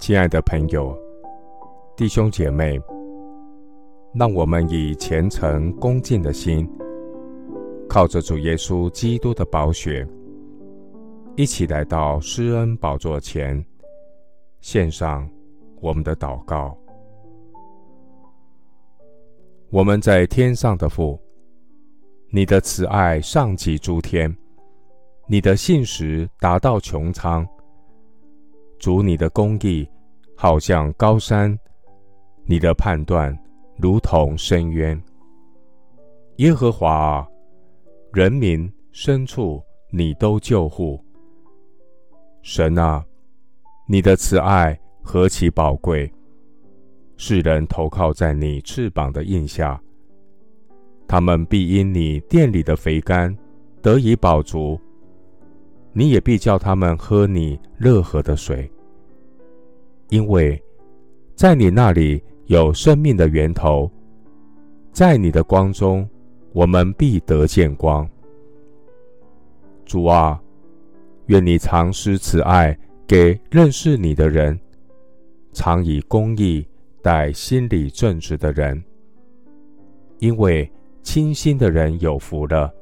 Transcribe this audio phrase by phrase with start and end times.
[0.00, 0.98] 亲爱的朋友、
[1.94, 2.80] 弟兄姐妹，
[4.14, 6.66] 让我们以虔诚恭敬的心，
[7.86, 10.08] 靠着主耶稣基督的宝血，
[11.36, 13.62] 一起来到施恩宝座前，
[14.62, 15.28] 献上
[15.82, 16.74] 我们的祷告。
[19.68, 21.20] 我们在天上的父，
[22.30, 24.34] 你的慈爱上及诸天，
[25.28, 27.46] 你的信实达到穹苍。
[28.80, 29.86] 主，你的公义
[30.34, 31.56] 好像高山，
[32.46, 33.38] 你的判断
[33.76, 35.00] 如同深渊。
[36.36, 37.28] 耶和华啊，
[38.14, 40.98] 人民牲畜你都救护。
[42.40, 43.04] 神啊，
[43.86, 46.10] 你的慈爱何其宝贵！
[47.18, 49.78] 世人投靠在你翅膀的荫下，
[51.06, 53.36] 他们必因你殿里的肥甘
[53.82, 54.80] 得以饱足。
[55.92, 58.70] 你也必叫他们喝你乐河的水，
[60.08, 60.62] 因为
[61.34, 63.90] 在你那里有生命的源头，
[64.92, 66.08] 在你的光中，
[66.52, 68.08] 我们必得见光。
[69.84, 70.40] 主啊，
[71.26, 74.58] 愿你常施慈爱给认识你的人，
[75.52, 76.64] 常以公义
[77.02, 78.80] 待心里正直的人，
[80.20, 80.70] 因为
[81.02, 82.72] 清心的人有福了，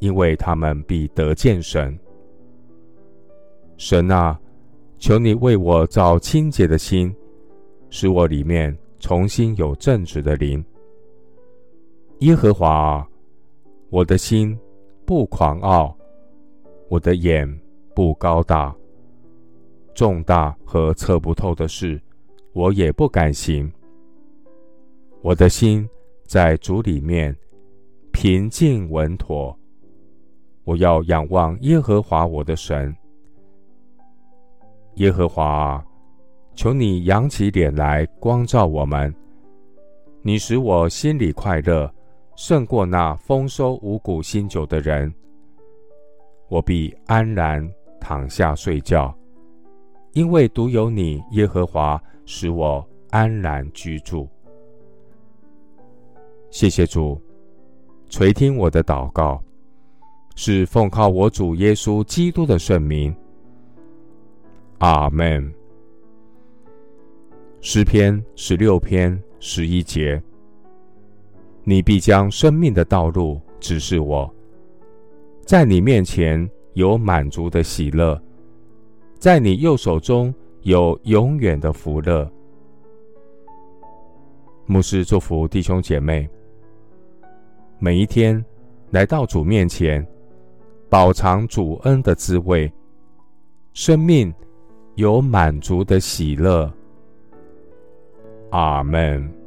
[0.00, 1.96] 因为他们必得见神。
[3.76, 4.38] 神啊，
[4.98, 7.14] 求你为我造清洁的心，
[7.90, 10.64] 使我里面重新有正直的灵。
[12.20, 13.08] 耶和华啊，
[13.90, 14.58] 我的心
[15.04, 15.94] 不狂傲，
[16.88, 17.46] 我的眼
[17.94, 18.74] 不高大，
[19.94, 22.00] 重大和测不透的事，
[22.54, 23.70] 我也不敢行。
[25.20, 25.86] 我的心
[26.24, 27.36] 在主里面
[28.12, 29.54] 平静稳妥，
[30.64, 32.96] 我要仰望耶和华我的神。
[34.96, 35.84] 耶和华，
[36.54, 39.14] 求你扬起脸来光照我们。
[40.22, 41.92] 你使我心里快乐，
[42.34, 45.12] 胜过那丰收五谷新酒的人。
[46.48, 47.68] 我必安然
[48.00, 49.14] 躺下睡觉，
[50.12, 54.26] 因为独有你，耶和华，使我安然居住。
[56.50, 57.20] 谢谢主，
[58.08, 59.42] 垂听我的祷告，
[60.36, 63.14] 是奉靠我主耶稣基督的圣名。
[64.78, 65.52] 阿门。
[67.62, 70.22] 诗篇十六篇十一节：
[71.64, 74.32] 你必将生命的道路指示我，
[75.46, 78.20] 在你面前有满足的喜乐，
[79.18, 80.32] 在你右手中
[80.62, 82.30] 有永远的福乐。
[84.66, 86.28] 牧师祝福弟兄姐妹，
[87.78, 88.44] 每一天
[88.90, 90.06] 来到主面前，
[90.90, 92.70] 饱尝主恩的滋味，
[93.72, 94.32] 生命。
[94.96, 96.70] 有满足的喜乐。
[98.50, 99.45] 阿门。